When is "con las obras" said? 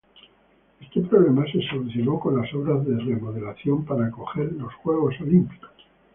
2.19-2.83